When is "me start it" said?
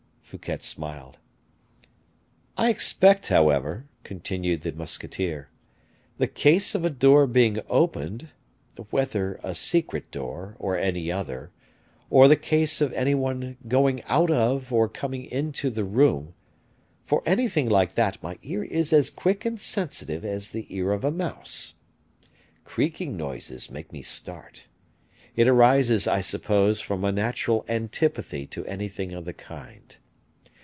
23.91-25.49